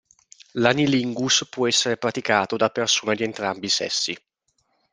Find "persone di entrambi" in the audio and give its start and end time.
2.71-3.67